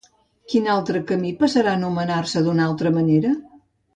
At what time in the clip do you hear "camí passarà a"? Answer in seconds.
1.11-1.79